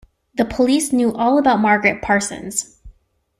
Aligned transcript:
The 0.33 0.45
police 0.45 0.91
knew 0.91 1.13
all 1.13 1.37
about 1.37 1.59
Margaret 1.59 2.01
Parsons. 2.01 2.81